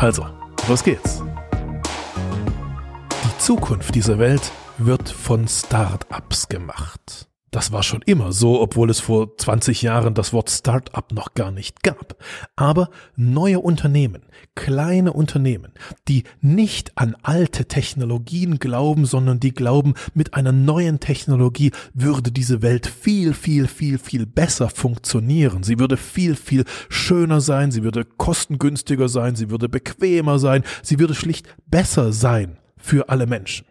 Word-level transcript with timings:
Also, 0.00 0.26
los 0.66 0.82
geht's. 0.82 1.22
Die 3.22 3.38
Zukunft 3.38 3.94
dieser 3.94 4.18
Welt 4.18 4.50
wird 4.78 5.10
von 5.10 5.46
Start-ups 5.46 6.48
gemacht. 6.48 7.29
Das 7.52 7.72
war 7.72 7.82
schon 7.82 8.02
immer 8.02 8.30
so, 8.30 8.60
obwohl 8.60 8.90
es 8.90 9.00
vor 9.00 9.36
20 9.36 9.82
Jahren 9.82 10.14
das 10.14 10.32
Wort 10.32 10.50
Start-up 10.50 11.12
noch 11.12 11.34
gar 11.34 11.50
nicht 11.50 11.82
gab. 11.82 12.16
Aber 12.54 12.90
neue 13.16 13.58
Unternehmen, 13.58 14.22
kleine 14.54 15.12
Unternehmen, 15.12 15.72
die 16.06 16.22
nicht 16.40 16.96
an 16.96 17.16
alte 17.22 17.64
Technologien 17.66 18.60
glauben, 18.60 19.04
sondern 19.04 19.40
die 19.40 19.52
glauben, 19.52 19.94
mit 20.14 20.34
einer 20.34 20.52
neuen 20.52 21.00
Technologie 21.00 21.72
würde 21.92 22.30
diese 22.30 22.62
Welt 22.62 22.86
viel, 22.86 23.34
viel, 23.34 23.66
viel, 23.66 23.98
viel 23.98 24.26
besser 24.26 24.68
funktionieren. 24.68 25.64
Sie 25.64 25.80
würde 25.80 25.96
viel, 25.96 26.36
viel 26.36 26.64
schöner 26.88 27.40
sein, 27.40 27.72
sie 27.72 27.82
würde 27.82 28.04
kostengünstiger 28.04 29.08
sein, 29.08 29.34
sie 29.34 29.50
würde 29.50 29.68
bequemer 29.68 30.38
sein, 30.38 30.62
sie 30.84 31.00
würde 31.00 31.16
schlicht 31.16 31.48
besser 31.66 32.12
sein 32.12 32.58
für 32.76 33.08
alle 33.08 33.26
Menschen. 33.26 33.69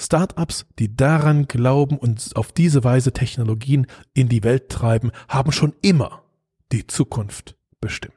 Startups, 0.00 0.66
die 0.78 0.96
daran 0.96 1.46
glauben 1.46 1.98
und 1.98 2.30
auf 2.34 2.52
diese 2.52 2.84
Weise 2.84 3.12
Technologien 3.12 3.86
in 4.14 4.28
die 4.28 4.42
Welt 4.42 4.70
treiben, 4.70 5.10
haben 5.28 5.52
schon 5.52 5.74
immer 5.82 6.22
die 6.72 6.86
Zukunft 6.86 7.56
bestimmt. 7.80 8.14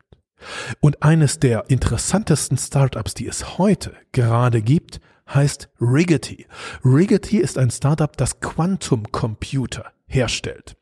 Und 0.79 1.03
eines 1.03 1.39
der 1.39 1.69
interessantesten 1.69 2.57
Startups, 2.57 3.13
die 3.13 3.27
es 3.27 3.57
heute 3.57 3.93
gerade 4.11 4.61
gibt, 4.61 4.99
heißt 5.33 5.69
Riggedy. 5.79 6.47
Riggedy 6.83 7.37
ist 7.37 7.57
ein 7.57 7.71
Startup, 7.71 8.15
das 8.15 8.39
Quantum 8.39 9.11
Computer 9.11 9.91
herstellt. 10.07 10.75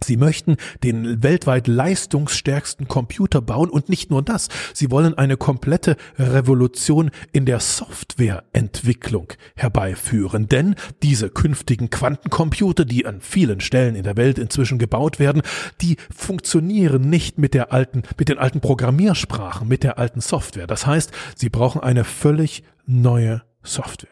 Sie 0.00 0.16
möchten 0.16 0.56
den 0.84 1.24
weltweit 1.24 1.66
leistungsstärksten 1.66 2.86
Computer 2.86 3.40
bauen 3.40 3.68
und 3.68 3.88
nicht 3.88 4.10
nur 4.10 4.22
das, 4.22 4.48
sie 4.72 4.92
wollen 4.92 5.18
eine 5.18 5.36
komplette 5.36 5.96
Revolution 6.16 7.10
in 7.32 7.46
der 7.46 7.58
Softwareentwicklung 7.58 9.32
herbeiführen, 9.56 10.46
denn 10.46 10.76
diese 11.02 11.30
künftigen 11.30 11.90
Quantencomputer, 11.90 12.84
die 12.84 13.06
an 13.06 13.20
vielen 13.20 13.60
Stellen 13.60 13.96
in 13.96 14.04
der 14.04 14.16
Welt 14.16 14.38
inzwischen 14.38 14.78
gebaut 14.78 15.18
werden, 15.18 15.42
die 15.80 15.96
funktionieren 16.16 17.10
nicht 17.10 17.38
mit 17.38 17.52
der 17.52 17.72
alten 17.72 18.02
mit 18.16 18.28
den 18.28 18.38
alten 18.38 18.60
Programmiersprachen, 18.60 19.66
mit 19.66 19.82
der 19.82 19.98
alten 19.98 20.20
Software. 20.20 20.68
Das 20.68 20.86
heißt, 20.86 21.10
sie 21.34 21.48
brauchen 21.48 21.80
eine 21.80 22.04
völlig 22.04 22.62
neue 22.86 23.42
Software. 23.64 24.10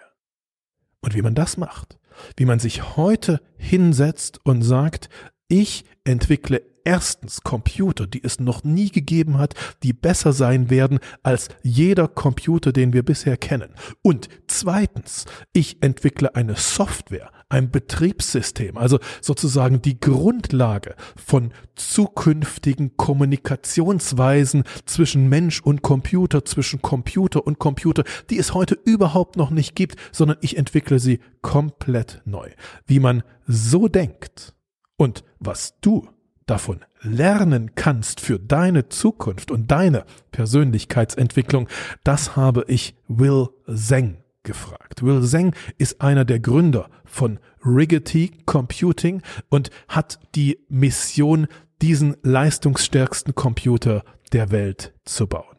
Und 1.01 1.15
wie 1.15 1.23
man 1.23 1.37
das 1.37 1.57
macht, 1.57 1.99
wie 2.37 2.45
man 2.45 2.59
sich 2.59 2.97
heute 2.97 3.41
hinsetzt 3.57 4.41
und 4.45 4.63
sagt, 4.63 5.09
ich 5.49 5.85
entwickle 6.05 6.63
erstens 6.87 7.41
Computer, 7.43 8.07
die 8.07 8.23
es 8.23 8.39
noch 8.39 8.63
nie 8.63 8.91
gegeben 8.91 9.39
hat, 9.39 9.55
die 9.83 9.93
besser 9.93 10.33
sein 10.33 10.71
werden 10.71 11.01
als 11.25 11.49
jeder 11.63 12.07
Computer, 12.07 12.73
den 12.73 12.93
wir 12.93 13.03
bisher 13.03 13.37
kennen. 13.37 13.75
Und 14.03 14.29
zweitens, 14.47 15.25
ich 15.53 15.83
entwickle 15.83 16.37
eine 16.37 16.55
Software, 16.55 17.33
ein 17.49 17.73
Betriebssystem, 17.73 18.77
also 18.77 19.01
sozusagen 19.21 19.83
die 19.83 19.99
Grundlage 19.99 20.95
von 21.17 21.53
zukünftigen 21.75 22.97
Kommunikationsweisen 22.97 24.63
zwischen 24.85 25.29
Mensch 25.29 25.61
und 25.61 25.83
Computer, 25.83 26.45
zwischen 26.45 26.83
Computer 26.83 27.45
und 27.47 27.59
Computer, 27.59 28.05
die 28.31 28.39
es 28.39 28.55
heute 28.55 28.79
überhaupt 28.85 29.37
noch 29.37 29.51
nicht 29.51 29.75
gibt, 29.75 29.97
sondern 30.13 30.39
ich 30.41 30.57
entwickle 30.57 31.01
sie 31.01 31.19
komplett 31.43 32.23
neu. 32.25 32.51
Wie 32.87 33.01
man 33.01 33.25
so 33.47 33.89
denkt, 33.89 34.56
und 34.97 35.25
was 35.39 35.79
du 35.81 36.09
davon 36.47 36.85
lernen 37.01 37.75
kannst 37.75 38.21
für 38.21 38.39
deine 38.39 38.89
Zukunft 38.89 39.51
und 39.51 39.71
deine 39.71 40.05
Persönlichkeitsentwicklung, 40.31 41.69
das 42.05 42.37
habe 42.37 42.65
ich 42.69 42.95
Will 43.09 43.49
Zeng 43.73 44.19
gefragt. 44.43 45.03
Will 45.03 45.23
Zeng 45.23 45.55
ist 45.77 46.01
einer 46.01 46.25
der 46.25 46.41
Gründer 46.41 46.89
von 47.05 47.39
Riggedy 47.65 48.33
Computing 48.47 49.23
und 49.49 49.71
hat 49.89 50.19
die 50.35 50.59
Mission, 50.69 51.49
diesen 51.83 52.17
leistungsstärksten 52.23 53.35
Computer 53.35 54.03
der 54.33 54.51
Welt 54.51 54.95
zu 55.05 55.27
bauen. 55.27 55.57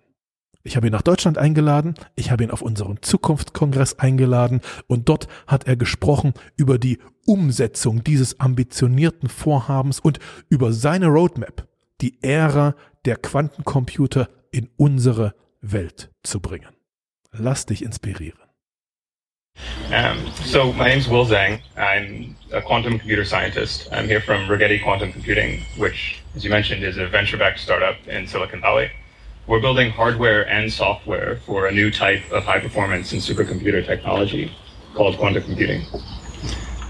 Ich 0.64 0.75
habe 0.75 0.88
ihn 0.88 0.92
nach 0.92 1.02
Deutschland 1.02 1.38
eingeladen, 1.38 1.94
ich 2.16 2.31
habe 2.31 2.44
ihn 2.44 2.52
auf 2.52 2.62
unseren 2.62 3.02
Zukunftskongress 3.02 4.00
eingeladen 4.00 4.62
und 4.88 5.08
dort 5.08 5.28
hat 5.48 5.66
er 5.68 5.78
gesprochen 5.78 6.34
über 6.58 6.78
die 6.78 6.98
Umsetzung 7.27 8.03
dieses 8.03 8.39
ambitionierten 8.39 9.29
Vorhabens 9.29 9.99
und 9.99 10.19
über 10.49 10.73
seine 10.73 11.07
Roadmap, 11.07 11.67
die 12.01 12.17
Ära 12.23 12.75
der 13.05 13.17
Quantencomputer 13.17 14.29
in 14.51 14.69
unsere 14.77 15.35
Welt 15.61 16.09
zu 16.23 16.39
bringen. 16.39 16.69
Lass 17.31 17.65
dich 17.65 17.83
inspirieren. 17.83 18.39
Um, 19.89 20.31
so 20.45 20.71
my 20.73 20.85
name 20.85 20.99
is 20.99 21.09
Will 21.09 21.25
Zhang. 21.25 21.59
I'm 21.75 22.35
a 22.51 22.61
quantum 22.61 22.99
computer 22.99 23.25
scientist. 23.25 23.89
I'm 23.91 24.07
here 24.07 24.21
from 24.21 24.47
Rigetti 24.47 24.79
Quantum 24.81 25.11
Computing, 25.11 25.63
which, 25.77 26.21
as 26.35 26.44
you 26.44 26.51
mentioned, 26.51 26.83
is 26.83 26.97
a 26.97 27.07
venture-backed 27.07 27.59
startup 27.59 27.95
in 28.07 28.27
Silicon 28.27 28.61
Valley. 28.61 28.89
we're 29.47 29.61
building 29.61 29.89
hardware 29.89 30.47
and 30.49 30.71
software 30.71 31.38
for 31.45 31.67
a 31.67 31.71
new 31.71 31.89
type 31.89 32.21
of 32.31 32.44
high 32.44 32.59
performance 32.59 33.13
and 33.13 33.21
supercomputer 33.21 33.85
technology 33.85 34.51
called 34.94 35.17
quantum 35.17 35.41
computing. 35.44 35.81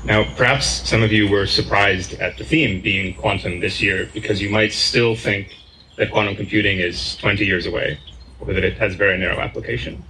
Now, 0.03 0.23
perhaps 0.35 0.87
some 0.87 1.03
of 1.03 1.11
you 1.11 1.29
were 1.29 1.45
surprised 1.45 2.13
at 2.13 2.37
the 2.37 2.43
theme 2.43 2.81
being 2.81 3.13
quantum 3.15 3.59
this 3.59 3.81
year 3.81 4.09
because 4.13 4.41
you 4.41 4.49
might 4.49 4.71
still 4.71 5.15
think 5.15 5.55
that 5.97 6.11
quantum 6.11 6.35
computing 6.35 6.79
is 6.79 7.17
20 7.17 7.45
years 7.45 7.65
away 7.65 7.99
or 8.39 8.53
that 8.53 8.63
it 8.63 8.77
has 8.77 8.95
very 8.95 9.17
narrow 9.17 9.39
application. 9.39 10.03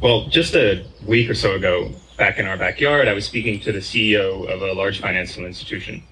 Well, 0.00 0.28
just 0.28 0.54
a 0.54 0.84
week 1.06 1.28
or 1.28 1.34
so 1.34 1.54
ago, 1.54 1.90
back 2.16 2.38
in 2.38 2.46
our 2.46 2.56
backyard, 2.56 3.08
I 3.08 3.12
was 3.12 3.24
speaking 3.24 3.60
to 3.60 3.72
the 3.72 3.78
CEO 3.78 4.48
of 4.48 4.62
a 4.62 4.72
large 4.72 5.00
financial 5.00 5.44
institution. 5.44 6.02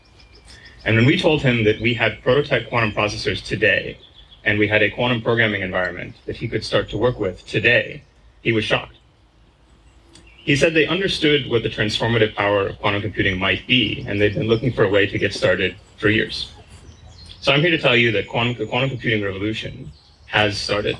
And 0.85 0.97
when 0.97 1.07
we 1.07 1.19
told 1.19 1.43
him 1.43 1.65
that 1.65 1.81
we 1.81 1.95
had 1.95 2.23
prototype 2.23 2.69
quantum 2.69 2.93
processors 2.93 3.45
today 3.45 3.99
and 4.45 4.59
we 4.59 4.69
had 4.69 4.83
a 4.83 4.91
quantum 4.91 5.23
programming 5.23 5.63
environment 5.63 6.15
that 6.27 6.37
he 6.37 6.47
could 6.47 6.65
start 6.65 6.89
to 6.91 6.99
work 6.99 7.19
with 7.19 7.45
today, 7.47 8.03
he 8.43 8.53
was 8.53 8.65
shocked. 8.65 8.96
He 10.47 10.55
said 10.55 10.75
they 10.75 10.87
understood 10.87 11.51
what 11.51 11.65
the 11.65 11.69
transformative 11.69 12.37
power 12.37 12.69
of 12.69 12.79
quantum 12.79 13.03
computing 13.03 13.37
might 13.37 13.67
be, 13.67 14.05
and 14.07 14.21
they've 14.21 14.33
been 14.33 14.47
looking 14.47 14.73
for 14.73 14.84
a 14.84 14.89
way 14.89 15.05
to 15.05 15.19
get 15.19 15.34
started 15.34 15.75
for 15.97 16.09
years. 16.09 16.53
So 17.41 17.53
I'm 17.53 17.62
here 17.62 17.73
to 17.73 17.79
tell 17.79 17.97
you 17.97 18.12
that 18.12 18.29
quantum, 18.29 18.55
the 18.55 18.65
quantum 18.65 18.91
computing 18.91 19.25
revolution 19.25 19.91
has 20.27 20.57
started. 20.57 20.97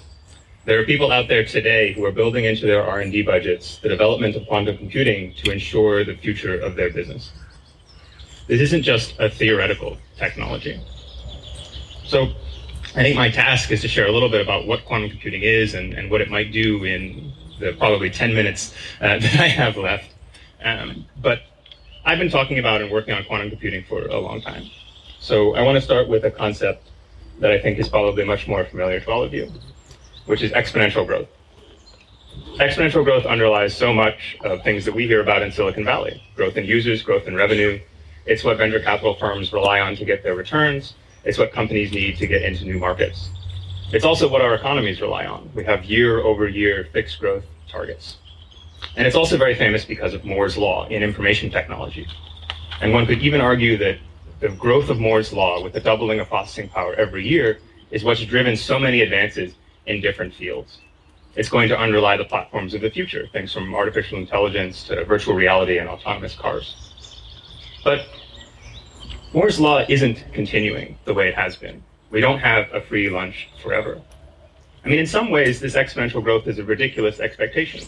There 0.65 0.81
are 0.81 0.85
people 0.85 1.13
out 1.13 1.29
there 1.29 1.45
today 1.45 1.93
who 1.93 2.05
are 2.05 2.11
building 2.11 2.45
into 2.45 2.67
their 2.67 2.83
R&D 2.83 3.23
budgets 3.23 3.79
the 3.79 3.89
development 3.89 4.35
of 4.35 4.49
quantum 4.49 4.79
computing 4.79 5.33
to 5.35 5.53
ensure 5.53 6.03
the 6.03 6.17
future 6.17 6.59
of 6.59 6.75
their 6.75 6.91
business. 6.91 7.31
This 8.49 8.61
isn't 8.61 8.83
just 8.83 9.15
a 9.21 9.31
theoretical 9.31 9.97
technology. 10.17 10.81
So 12.05 12.33
I 12.97 13.03
think 13.03 13.15
my 13.15 13.31
task 13.31 13.71
is 13.71 13.81
to 13.83 13.89
share 13.89 14.09
a 14.09 14.13
little 14.13 14.29
bit 14.29 14.41
about 14.41 14.67
what 14.67 14.85
quantum 14.85 15.09
computing 15.09 15.43
is 15.43 15.75
and, 15.75 15.95
and 15.95 16.11
what 16.11 16.21
it 16.21 16.31
might 16.31 16.51
do 16.51 16.83
in 16.83 17.33
the 17.59 17.73
probably 17.75 18.11
10 18.11 18.35
minutes 18.35 18.75
uh, 19.01 19.19
that 19.19 19.41
I 19.41 19.49
have 19.49 19.77
left. 19.77 20.15
Um, 20.63 21.07
but 21.21 21.41
I've 22.05 22.19
been 22.19 22.31
talking 22.31 22.59
about 22.59 22.83
and 22.83 22.91
working 22.91 23.15
on 23.15 23.25
quantum 23.25 23.51
computing 23.51 23.85
for 23.85 24.07
a 24.07 24.19
long 24.19 24.41
time. 24.41 24.65
So 25.21 25.55
I 25.55 25.63
want 25.63 25.77
to 25.77 25.81
start 25.83 26.09
with 26.09 26.25
a 26.25 26.31
concept 26.31 26.89
that 27.41 27.51
I 27.51 27.61
think 27.61 27.79
is 27.79 27.89
probably 27.89 28.25
much 28.25 28.47
more 28.47 28.65
familiar 28.65 29.01
to 29.01 29.11
all 29.11 29.23
of 29.23 29.35
you, 29.35 29.53
which 30.27 30.43
is 30.43 30.53
exponential 30.53 31.07
growth. 31.07 31.29
Exponential 32.59 33.05
growth 33.05 33.27
underlies 33.27 33.77
so 33.77 33.93
much 33.93 34.39
of 34.45 34.63
things 34.63 34.85
that 34.85 34.95
we 34.95 35.07
hear 35.07 35.21
about 35.21 35.43
in 35.43 35.51
Silicon 35.53 35.85
Valley 35.85 36.23
growth 36.37 36.57
in 36.57 36.65
users, 36.65 37.03
growth 37.03 37.27
in 37.27 37.35
revenue. 37.35 37.81
It's 38.25 38.45
what 38.45 38.57
venture 38.57 38.81
capital 38.81 39.15
firms 39.15 39.53
rely 39.53 39.81
on 39.81 39.97
to 39.97 40.05
get 40.05 40.23
their 40.23 40.35
returns. 40.35 40.95
It's 41.25 41.39
what 41.39 41.53
companies 41.53 41.93
need 41.93 42.17
to 42.19 42.27
get 42.27 42.43
into 42.43 42.65
new 42.65 42.79
markets. 42.79 43.31
It's 43.93 44.05
also 44.05 44.29
what 44.29 44.43
our 44.43 44.55
economies 44.55 45.01
rely 45.01 45.27
on. 45.27 45.49
We 45.55 45.65
have 45.65 45.85
year 45.85 46.19
over 46.19 46.49
year 46.49 46.89
fixed 46.93 47.21
growth 47.21 47.45
targets. 47.69 48.17
And 48.97 49.07
it's 49.07 49.15
also 49.15 49.37
very 49.37 49.55
famous 49.55 49.85
because 49.85 50.13
of 50.13 50.25
Moore's 50.25 50.57
Law 50.57 50.89
in 50.89 51.05
information 51.05 51.51
technology. 51.51 52.07
And 52.81 52.93
one 52.93 53.07
could 53.07 53.23
even 53.23 53.41
argue 53.41 53.77
that 53.79 53.99
the 54.41 54.49
growth 54.49 54.91
of 54.91 54.99
Moore's 54.99 55.33
Law 55.33 55.63
with 55.63 55.73
the 55.73 55.81
doubling 55.81 56.19
of 56.19 56.29
processing 56.29 56.69
power 56.69 56.95
every 56.95 57.27
year 57.27 57.61
is 57.93 58.03
what's 58.03 58.25
driven 58.25 58.57
so 58.57 58.77
many 58.77 59.03
advances 59.03 59.55
in 59.87 60.01
different 60.01 60.35
fields. 60.35 60.81
It's 61.37 61.49
going 61.49 61.69
to 61.69 61.79
underlie 61.79 62.17
the 62.17 62.25
platforms 62.25 62.75
of 62.75 62.81
the 62.81 62.91
future, 62.91 63.29
things 63.29 63.53
from 63.53 63.73
artificial 63.73 64.19
intelligence 64.19 64.83
to 64.85 65.05
virtual 65.05 65.35
reality 65.35 65.79
and 65.79 65.89
autonomous 65.89 66.35
cars. 66.35 66.75
But 67.85 68.07
Moore's 69.33 69.61
law 69.61 69.85
isn't 69.89 70.25
continuing 70.33 70.99
the 71.05 71.15
way 71.15 71.29
it 71.29 71.35
has 71.37 71.55
been. 71.55 71.85
We 72.17 72.23
don't 72.23 72.39
have 72.39 72.73
a 72.73 72.81
free 72.81 73.11
lunch 73.11 73.47
forever. 73.63 74.01
I 74.83 74.89
mean, 74.89 74.99
in 74.99 75.07
some 75.07 75.29
ways, 75.29 75.61
this 75.61 75.75
exponential 75.75 76.25
growth 76.25 76.47
is 76.47 76.59
a 76.59 76.65
ridiculous 76.65 77.21
expectation. 77.21 77.85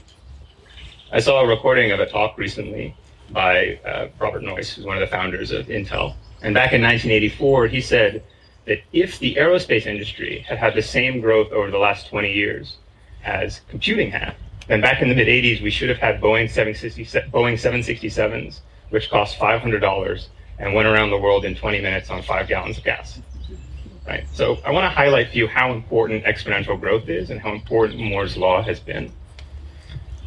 I 1.11 1.21
saw 1.21 1.41
a 1.41 1.47
recording 1.47 1.93
of 1.93 2.01
a 2.01 2.05
talk 2.05 2.37
recently 2.37 2.95
by 3.31 3.81
uh, 3.87 4.09
Robert 4.19 4.43
Noyce, 4.43 4.75
who's 4.75 4.85
one 4.85 4.99
of 4.99 5.01
the 5.01 5.07
founders 5.07 5.51
of 5.51 5.69
Intel. 5.69 6.15
And 6.43 6.53
back 6.53 6.75
in 6.75 6.83
1984, 6.83 7.69
he 7.69 7.81
said 7.81 8.23
that 8.67 8.81
if 8.93 9.19
the 9.19 9.35
aerospace 9.37 9.87
industry 9.87 10.45
had 10.47 10.59
had 10.59 10.75
the 10.75 10.83
same 10.83 11.23
growth 11.23 11.51
over 11.51 11.71
the 11.71 11.79
last 11.79 12.09
20 12.09 12.31
years 12.31 12.77
as 13.25 13.63
computing 13.71 14.11
had, 14.11 14.35
then 14.67 14.83
back 14.83 15.01
in 15.01 15.09
the 15.09 15.15
mid 15.15 15.29
80s, 15.29 15.63
we 15.63 15.71
should 15.71 15.89
have 15.89 15.97
had 15.97 16.21
Boeing, 16.21 16.51
767, 16.51 17.31
Boeing 17.31 17.55
767s, 17.55 18.61
which 18.91 19.09
cost 19.09 19.39
$500 19.39 20.27
and 20.59 20.75
went 20.75 20.87
around 20.87 21.09
the 21.09 21.19
world 21.19 21.47
in 21.47 21.55
20 21.55 21.81
minutes 21.81 22.11
on 22.11 22.23
five 22.23 22.47
gallons 22.47 22.77
of 22.77 22.85
gas. 22.85 23.23
Right? 24.09 24.27
So 24.33 24.57
I 24.65 24.71
want 24.71 24.85
to 24.85 24.89
highlight 24.89 25.29
for 25.31 25.37
you 25.37 25.47
how 25.47 25.71
important 25.71 26.25
exponential 26.25 26.81
growth 26.81 27.11
is 27.11 27.29
and 27.29 27.39
how 27.39 27.53
important 27.53 28.01
Moore's 28.01 28.39
law 28.39 28.63
has 28.63 28.81
been. 28.81 29.13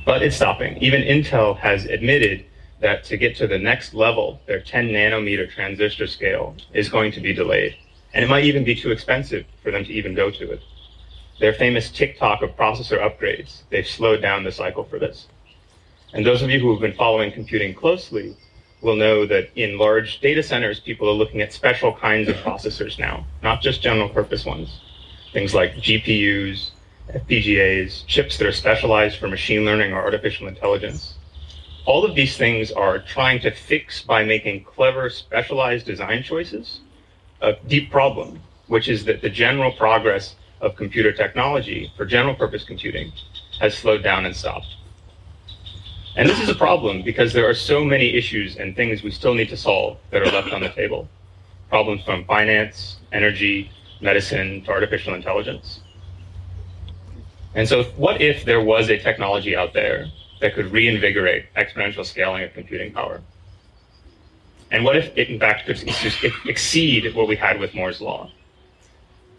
But 0.06 0.22
it's 0.22 0.36
stopping. 0.36 0.78
Even 0.78 1.02
Intel 1.02 1.58
has 1.58 1.86
admitted 1.86 2.46
that 2.80 3.04
to 3.06 3.18
get 3.18 3.36
to 3.38 3.48
the 3.48 3.58
next 3.58 3.96
level, 3.96 4.40
their 4.46 4.62
10 4.62 4.90
nanometer 4.90 5.50
transistor 5.50 6.06
scale 6.06 6.56
is 6.74 6.90
going 6.90 7.12
to 7.14 7.20
be 7.20 7.34
delayed. 7.34 7.76
And 8.14 8.24
it 8.24 8.28
might 8.28 8.44
even 8.44 8.64
be 8.64 8.76
too 8.76 8.92
expensive 8.92 9.46
for 9.64 9.72
them 9.72 9.84
to 9.86 9.92
even 9.92 10.14
go 10.14 10.30
to 10.30 10.52
it. 10.52 10.62
Their 11.40 11.54
famous 11.54 11.90
tick-tock 11.90 12.44
of 12.44 12.56
processor 12.56 13.00
upgrades, 13.00 13.64
they've 13.72 13.88
slowed 13.88 14.22
down 14.22 14.44
the 14.44 14.52
cycle 14.52 14.84
for 14.84 15.00
this. 15.00 15.26
And 16.14 16.24
those 16.24 16.44
of 16.44 16.52
you 16.52 16.60
who 16.60 16.72
have 16.72 16.82
been 16.82 16.94
following 16.94 17.32
computing 17.32 17.74
closely 17.74 18.38
will 18.82 18.96
know 18.96 19.26
that 19.26 19.50
in 19.56 19.78
large 19.78 20.20
data 20.20 20.42
centers, 20.42 20.80
people 20.80 21.08
are 21.08 21.14
looking 21.14 21.42
at 21.42 21.54
special 21.54 21.94
kinds 21.94 22.28
of 22.30 22.36
processors 22.38 22.98
now, 22.98 23.26
not 23.44 23.62
just 23.62 23.82
general 23.82 24.10
purpose 24.10 24.46
ones. 24.46 24.82
Things 25.34 25.54
like 25.54 25.76
GPUs, 25.76 26.72
FPGAs, 27.14 28.06
chips 28.08 28.38
that 28.38 28.48
are 28.48 28.52
specialized 28.52 29.18
for 29.18 29.28
machine 29.28 29.64
learning 29.66 29.94
or 29.94 30.02
artificial 30.02 30.48
intelligence. 30.48 31.16
All 31.86 32.04
of 32.06 32.16
these 32.16 32.38
things 32.38 32.72
are 32.72 33.00
trying 33.00 33.40
to 33.42 33.52
fix 33.52 34.02
by 34.02 34.24
making 34.24 34.64
clever, 34.64 35.10
specialized 35.10 35.86
design 35.86 36.24
choices 36.24 36.82
a 37.42 37.54
deep 37.68 37.92
problem, 37.92 38.40
which 38.68 38.88
is 38.88 39.04
that 39.06 39.22
the 39.22 39.30
general 39.30 39.72
progress 39.72 40.36
of 40.62 40.76
computer 40.76 41.12
technology 41.12 41.92
for 41.98 42.06
general 42.06 42.36
purpose 42.36 42.64
computing 42.64 43.12
has 43.60 43.76
slowed 43.76 44.04
down 44.04 44.26
and 44.26 44.36
stopped. 44.36 44.76
And 46.16 46.28
this 46.28 46.40
is 46.42 46.50
a 46.50 46.56
problem 46.56 47.04
because 47.04 47.32
there 47.32 47.50
are 47.50 47.54
so 47.54 47.86
many 47.86 48.14
issues 48.14 48.58
and 48.58 48.76
things 48.76 49.02
we 49.02 49.12
still 49.12 49.34
need 49.34 49.50
to 49.50 49.58
solve 49.58 49.98
that 50.10 50.22
are 50.22 50.32
left 50.32 50.52
on 50.52 50.62
the 50.62 50.70
table. 50.70 51.08
Problems 51.70 52.04
from 52.04 52.26
finance, 52.26 52.98
energy, 53.14 53.72
medicine 54.02 54.62
to 54.64 54.72
artificial 54.72 55.14
intelligence. 55.14 55.82
And 57.56 57.68
so, 57.68 57.84
what 57.96 58.22
if 58.22 58.44
there 58.44 58.62
was 58.62 58.90
a 58.90 58.98
technology 58.98 59.56
out 59.56 59.74
there 59.74 60.08
that 60.42 60.54
could 60.54 60.72
reinvigorate 60.72 61.46
exponential 61.56 62.06
scaling 62.06 62.44
of 62.44 62.54
computing 62.54 62.92
power? 62.92 63.22
And 64.72 64.84
what 64.84 64.96
if 64.96 65.16
it, 65.18 65.30
in 65.30 65.40
fact, 65.40 65.66
could 65.66 65.82
exceed 66.46 67.14
what 67.14 67.28
we 67.28 67.36
had 67.36 67.60
with 67.60 67.74
Moore's 67.74 68.02
Law? 68.02 68.32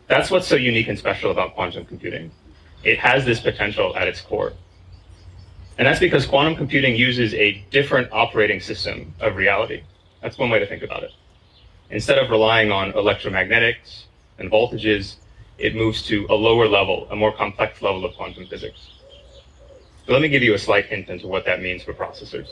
That's 0.09 0.31
what's 0.31 0.47
so 0.47 0.57
unique 0.57 0.89
and 0.89 0.99
special 0.99 1.31
about 1.31 1.55
quantum 1.55 1.87
computing. 1.87 2.31
It 2.85 2.99
has 2.99 3.25
this 3.25 3.41
potential 3.41 3.97
at 3.97 4.09
its 4.09 4.21
core. 4.21 4.53
And 5.83 5.89
that's 5.89 5.99
because 5.99 6.27
quantum 6.27 6.55
computing 6.55 6.95
uses 6.95 7.35
a 7.35 7.55
different 7.73 8.13
operating 8.13 8.61
system 8.61 9.13
of 9.19 9.35
reality. 9.35 9.83
That's 10.21 10.39
one 10.39 10.49
way 10.49 10.61
to 10.61 10.67
think 10.69 10.85
about 10.85 11.03
it. 11.03 11.11
Instead 11.91 12.19
of 12.19 12.31
relying 12.31 12.71
on 12.71 12.93
electromagnetics 12.93 14.05
and 14.39 14.49
voltages, 14.49 15.17
it 15.59 15.75
moves 15.75 16.03
to 16.03 16.25
a 16.31 16.35
lower 16.35 16.69
level, 16.69 17.09
a 17.11 17.17
more 17.17 17.33
complex 17.33 17.83
level 17.83 18.05
of 18.05 18.15
quantum 18.15 18.47
physics. 18.47 18.93
Let 20.07 20.23
me 20.23 20.29
give 20.29 20.45
you 20.45 20.55
a 20.55 20.59
slight 20.59 20.87
hint 20.87 21.09
into 21.09 21.27
what 21.27 21.45
that 21.47 21.61
means 21.61 21.83
for 21.83 21.93
processors. 21.93 22.51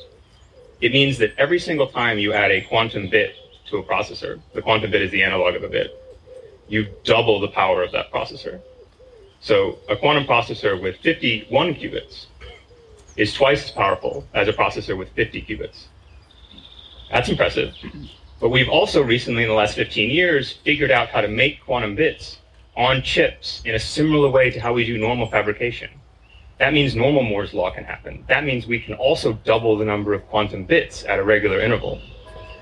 It 0.80 0.90
means 0.90 1.16
that 1.18 1.32
every 1.38 1.60
single 1.60 1.86
time 1.86 2.18
you 2.18 2.32
add 2.32 2.50
a 2.50 2.62
quantum 2.62 3.08
bit 3.10 3.36
to 3.66 3.76
a 3.76 3.84
processor, 3.84 4.40
the 4.54 4.62
quantum 4.62 4.90
bit 4.90 5.02
is 5.02 5.12
the 5.12 5.22
analog 5.22 5.54
of 5.54 5.62
a 5.62 5.68
bit, 5.68 5.92
you 6.66 6.88
double 7.04 7.38
the 7.38 7.46
power 7.46 7.84
of 7.84 7.92
that 7.92 8.10
processor. 8.10 8.60
So 9.38 9.78
a 9.88 9.94
quantum 9.94 10.24
processor 10.24 10.82
with 10.82 10.96
51 10.96 11.76
qubits 11.76 12.26
is 13.16 13.32
twice 13.34 13.64
as 13.64 13.70
powerful 13.70 14.26
as 14.34 14.48
a 14.48 14.52
processor 14.52 14.96
with 14.96 15.08
50 15.10 15.42
qubits. 15.42 15.86
That's 17.10 17.28
impressive. 17.28 17.74
But 18.40 18.50
we've 18.50 18.68
also 18.68 19.02
recently, 19.02 19.42
in 19.42 19.48
the 19.48 19.54
last 19.54 19.74
15 19.74 20.10
years, 20.10 20.52
figured 20.64 20.90
out 20.90 21.08
how 21.08 21.20
to 21.20 21.28
make 21.28 21.64
quantum 21.64 21.94
bits 21.94 22.38
on 22.76 23.02
chips 23.02 23.60
in 23.64 23.74
a 23.74 23.78
similar 23.78 24.30
way 24.30 24.50
to 24.50 24.60
how 24.60 24.72
we 24.72 24.84
do 24.86 24.96
normal 24.96 25.26
fabrication. 25.26 25.90
That 26.58 26.72
means 26.72 26.94
normal 26.94 27.22
Moore's 27.22 27.54
law 27.54 27.70
can 27.70 27.84
happen. 27.84 28.24
That 28.28 28.44
means 28.44 28.66
we 28.66 28.80
can 28.80 28.94
also 28.94 29.32
double 29.44 29.76
the 29.76 29.84
number 29.84 30.14
of 30.14 30.26
quantum 30.28 30.64
bits 30.64 31.04
at 31.04 31.18
a 31.18 31.24
regular 31.24 31.60
interval. 31.60 32.00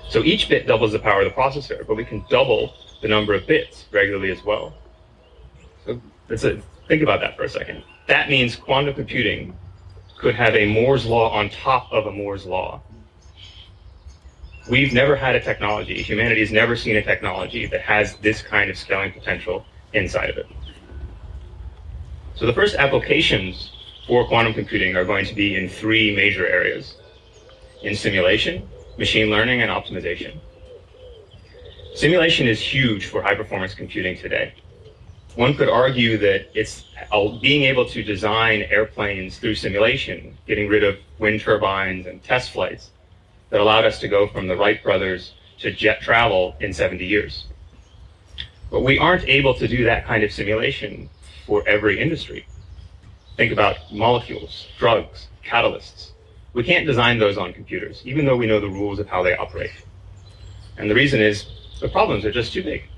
So 0.09 0.23
each 0.23 0.49
bit 0.49 0.67
doubles 0.67 0.93
the 0.93 0.99
power 0.99 1.21
of 1.21 1.25
the 1.25 1.35
processor, 1.39 1.85
but 1.85 1.95
we 1.95 2.03
can 2.03 2.25
double 2.29 2.73
the 3.01 3.07
number 3.07 3.33
of 3.33 3.45
bits 3.45 3.85
regularly 3.91 4.31
as 4.31 4.43
well. 4.43 4.73
So 5.85 6.01
a, 6.29 6.33
uh, 6.33 6.61
think 6.87 7.03
about 7.03 7.21
that 7.21 7.37
for 7.37 7.43
a 7.43 7.49
second. 7.49 7.83
That 8.07 8.29
means 8.29 8.55
quantum 8.55 8.95
computing 8.95 9.55
could 10.19 10.35
have 10.35 10.53
a 10.53 10.65
Moore's 10.65 11.05
law 11.05 11.31
on 11.31 11.49
top 11.49 11.91
of 11.91 12.05
a 12.05 12.11
Moore's 12.11 12.45
law. 12.45 12.81
We've 14.69 14.93
never 14.93 15.15
had 15.15 15.35
a 15.35 15.39
technology, 15.39 16.03
humanity 16.03 16.41
has 16.41 16.51
never 16.51 16.75
seen 16.75 16.97
a 16.97 17.01
technology 17.01 17.65
that 17.67 17.81
has 17.81 18.15
this 18.17 18.41
kind 18.41 18.69
of 18.69 18.77
scaling 18.77 19.13
potential 19.13 19.65
inside 19.93 20.29
of 20.29 20.37
it. 20.37 20.47
So 22.35 22.45
the 22.45 22.53
first 22.53 22.75
applications 22.75 23.71
for 24.07 24.27
quantum 24.27 24.53
computing 24.53 24.95
are 24.95 25.05
going 25.05 25.25
to 25.25 25.33
be 25.33 25.55
in 25.55 25.69
three 25.69 26.15
major 26.15 26.45
areas 26.45 26.97
in 27.81 27.95
simulation, 27.95 28.67
machine 28.97 29.29
learning, 29.29 29.61
and 29.61 29.71
optimization. 29.71 30.37
Simulation 31.95 32.47
is 32.47 32.59
huge 32.59 33.05
for 33.05 33.21
high 33.21 33.35
performance 33.35 33.73
computing 33.73 34.17
today. 34.17 34.53
One 35.39 35.53
could 35.53 35.69
argue 35.69 36.17
that 36.17 36.49
it's 36.53 36.83
uh, 37.13 37.29
being 37.39 37.63
able 37.63 37.85
to 37.91 38.03
design 38.03 38.63
airplanes 38.63 39.37
through 39.37 39.55
simulation, 39.55 40.37
getting 40.45 40.67
rid 40.67 40.83
of 40.83 40.97
wind 41.17 41.39
turbines 41.39 42.07
and 42.07 42.21
test 42.21 42.51
flights, 42.51 42.89
that 43.49 43.61
allowed 43.61 43.85
us 43.85 44.01
to 44.01 44.09
go 44.09 44.27
from 44.27 44.47
the 44.47 44.57
Wright 44.57 44.83
brothers 44.83 45.35
to 45.59 45.71
jet 45.71 46.01
travel 46.01 46.57
in 46.59 46.73
70 46.73 47.05
years. 47.05 47.45
But 48.69 48.81
we 48.81 48.99
aren't 48.99 49.23
able 49.29 49.53
to 49.53 49.65
do 49.65 49.85
that 49.85 50.05
kind 50.05 50.25
of 50.25 50.33
simulation 50.33 51.09
for 51.45 51.65
every 51.65 52.01
industry. 52.01 52.45
Think 53.37 53.53
about 53.53 53.77
molecules, 53.93 54.67
drugs, 54.77 55.29
catalysts. 55.45 56.11
We 56.51 56.65
can't 56.65 56.85
design 56.85 57.17
those 57.17 57.37
on 57.37 57.53
computers, 57.53 58.01
even 58.03 58.25
though 58.25 58.35
we 58.35 58.45
know 58.45 58.59
the 58.59 58.67
rules 58.67 58.99
of 58.99 59.07
how 59.07 59.23
they 59.23 59.37
operate. 59.37 59.85
And 60.77 60.91
the 60.91 60.95
reason 60.95 61.21
is 61.21 61.45
the 61.79 61.87
problems 61.87 62.25
are 62.25 62.31
just 62.33 62.51
too 62.51 62.61
big. 62.61 62.89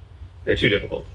They're 0.43 0.55
too 0.55 0.69
difficult. 0.69 1.05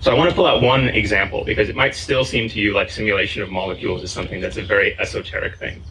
So 0.00 0.12
I 0.12 0.14
want 0.14 0.30
to 0.30 0.36
pull 0.36 0.46
out 0.46 0.62
one 0.62 0.88
example 0.88 1.44
because 1.44 1.68
it 1.68 1.76
might 1.76 1.94
still 1.94 2.24
seem 2.24 2.48
to 2.50 2.60
you 2.60 2.74
like 2.74 2.90
simulation 2.90 3.42
of 3.42 3.50
molecules 3.50 4.02
is 4.02 4.12
something 4.12 4.40
that's 4.40 4.56
a 4.56 4.62
very 4.62 4.98
esoteric 4.98 5.56
thing. 5.56 5.82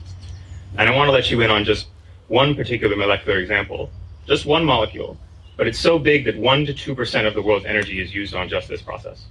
And 0.78 0.90
I 0.90 0.96
want 0.96 1.08
to 1.08 1.12
let 1.12 1.32
you 1.32 1.42
in 1.42 1.50
on 1.50 1.66
just 1.66 1.88
one 2.28 2.56
particular 2.56 2.96
molecular 2.96 3.40
example, 3.40 3.90
just 4.28 4.46
one 4.46 4.64
molecule, 4.64 5.18
but 5.58 5.68
it's 5.68 5.80
so 5.80 5.98
big 5.98 6.26
that 6.26 6.36
1% 6.36 6.66
to 6.68 6.96
2% 6.96 7.28
of 7.28 7.34
the 7.34 7.42
world's 7.42 7.66
energy 7.66 8.02
is 8.02 8.14
used 8.14 8.36
on 8.36 8.48
just 8.48 8.68
this 8.68 8.82
process. 8.82 9.26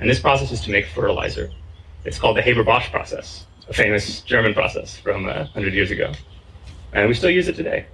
And 0.00 0.10
this 0.10 0.20
process 0.20 0.50
is 0.50 0.60
to 0.62 0.70
make 0.70 0.86
fertilizer. 0.86 1.50
It's 2.04 2.18
called 2.18 2.36
the 2.36 2.42
Haber-Bosch 2.42 2.90
process, 2.90 3.46
a 3.68 3.72
famous 3.72 4.20
German 4.22 4.52
process 4.54 4.96
from 4.96 5.26
uh, 5.26 5.44
100 5.54 5.72
years 5.72 5.90
ago. 5.90 6.12
And 6.92 7.08
we 7.08 7.14
still 7.14 7.30
use 7.30 7.48
it 7.48 7.56
today. 7.56 7.86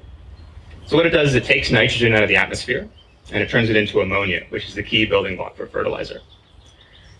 So 0.86 0.96
what 0.96 1.06
it 1.06 1.10
does 1.10 1.30
is 1.30 1.34
it 1.36 1.44
takes 1.44 1.70
nitrogen 1.70 2.14
out 2.14 2.22
of 2.22 2.28
the 2.28 2.36
atmosphere 2.36 2.88
and 3.32 3.42
it 3.42 3.49
turns 3.49 3.70
it 3.70 3.76
into 3.76 4.00
ammonia, 4.00 4.44
which 4.49 4.66
is 4.66 4.75
the 4.75 4.82
key 4.82 5.04
building 5.04 5.37
block 5.37 5.56
for 5.56 5.66
fertilizer. 5.66 6.20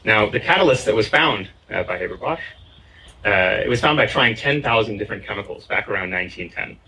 Now, 0.05 0.29
the 0.29 0.41
catalyst 0.41 0.87
that 0.87 0.95
was 0.95 1.09
found 1.09 1.49
uh, 1.71 1.83
by 1.83 1.99
Haber-Bosch, 1.99 2.41
uh, 3.25 3.29
it 3.65 3.69
was 3.69 3.81
found 3.81 3.97
by 3.97 4.07
trying 4.07 4.35
10,000 4.35 4.97
different 4.97 5.27
chemicals 5.27 5.67
back 5.67 5.89
around 5.89 6.11
1910. 6.11 6.79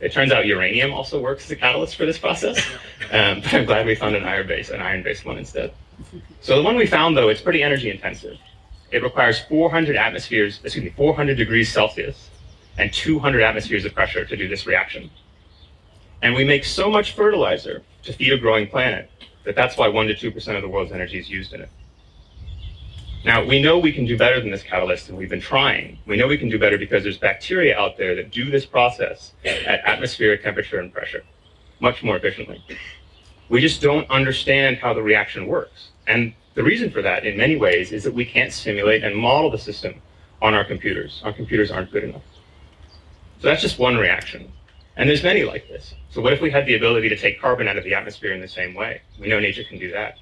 It 0.00 0.12
turns 0.12 0.32
out 0.32 0.44
uranium 0.44 0.92
also 0.92 1.20
works 1.20 1.44
as 1.44 1.50
a 1.52 1.56
catalyst 1.56 1.96
for 1.96 2.04
this 2.04 2.18
process, 2.18 2.58
um, 3.12 3.40
but 3.40 3.54
I'm 3.54 3.64
glad 3.64 3.86
we 3.86 3.94
found 3.94 4.14
an 4.14 4.24
iron-based, 4.24 4.70
an 4.70 4.82
iron-based 4.82 5.24
one 5.24 5.38
instead. 5.38 5.72
So 6.40 6.56
the 6.56 6.62
one 6.62 6.76
we 6.76 6.86
found, 6.86 7.16
though, 7.16 7.28
it's 7.28 7.40
pretty 7.40 7.62
energy 7.62 7.90
intensive. 7.90 8.36
It 8.90 9.02
requires 9.02 9.40
400 9.40 9.96
atmospheres, 9.96 10.60
excuse 10.62 10.84
me, 10.84 10.90
400 10.90 11.36
degrees 11.36 11.72
Celsius 11.72 12.30
and 12.76 12.92
200 12.92 13.42
atmospheres 13.42 13.84
of 13.84 13.94
pressure 13.94 14.24
to 14.24 14.36
do 14.36 14.48
this 14.48 14.66
reaction. 14.66 15.10
And 16.22 16.34
we 16.34 16.44
make 16.44 16.64
so 16.64 16.90
much 16.90 17.12
fertilizer 17.12 17.82
to 18.04 18.12
feed 18.12 18.32
a 18.32 18.38
growing 18.38 18.66
planet 18.66 19.10
that 19.44 19.54
that's 19.54 19.76
why 19.76 19.88
1% 19.88 20.18
to 20.18 20.30
2% 20.30 20.56
of 20.56 20.62
the 20.62 20.68
world's 20.68 20.92
energy 20.92 21.18
is 21.18 21.28
used 21.28 21.52
in 21.52 21.60
it. 21.60 21.68
Now, 23.24 23.42
we 23.42 23.60
know 23.60 23.78
we 23.78 23.92
can 23.92 24.04
do 24.04 24.18
better 24.18 24.38
than 24.40 24.50
this 24.50 24.62
catalyst, 24.62 25.08
and 25.08 25.16
we've 25.16 25.30
been 25.30 25.40
trying. 25.40 25.98
We 26.06 26.16
know 26.16 26.26
we 26.26 26.36
can 26.36 26.50
do 26.50 26.58
better 26.58 26.76
because 26.76 27.02
there's 27.02 27.16
bacteria 27.16 27.78
out 27.78 27.96
there 27.96 28.14
that 28.16 28.30
do 28.30 28.50
this 28.50 28.66
process 28.66 29.32
at 29.44 29.80
atmospheric 29.86 30.42
temperature 30.42 30.78
and 30.78 30.92
pressure 30.92 31.24
much 31.80 32.02
more 32.02 32.16
efficiently. 32.16 32.62
We 33.48 33.60
just 33.60 33.80
don't 33.80 34.08
understand 34.10 34.76
how 34.76 34.92
the 34.92 35.02
reaction 35.02 35.46
works. 35.46 35.90
And 36.06 36.34
the 36.54 36.62
reason 36.62 36.90
for 36.90 37.00
that, 37.02 37.24
in 37.24 37.36
many 37.36 37.56
ways, 37.56 37.92
is 37.92 38.04
that 38.04 38.12
we 38.12 38.24
can't 38.26 38.52
simulate 38.52 39.02
and 39.02 39.16
model 39.16 39.50
the 39.50 39.58
system 39.58 40.02
on 40.42 40.52
our 40.54 40.64
computers. 40.64 41.22
Our 41.24 41.32
computers 41.32 41.70
aren't 41.70 41.90
good 41.92 42.04
enough. 42.04 42.22
So 43.40 43.48
that's 43.48 43.62
just 43.62 43.78
one 43.78 43.96
reaction. 43.96 44.52
And 44.96 45.08
there's 45.08 45.22
many 45.22 45.42
like 45.42 45.68
this. 45.68 45.94
So 46.10 46.20
what 46.20 46.32
if 46.32 46.40
we 46.40 46.50
had 46.50 46.66
the 46.66 46.76
ability 46.76 47.08
to 47.08 47.16
take 47.16 47.40
carbon 47.40 47.66
out 47.66 47.76
of 47.76 47.84
the 47.84 47.94
atmosphere 47.94 48.32
in 48.32 48.40
the 48.40 48.48
same 48.48 48.74
way? 48.74 49.00
We 49.18 49.28
know 49.28 49.40
nature 49.40 49.64
can 49.64 49.78
do 49.78 49.90
that. 49.90 50.18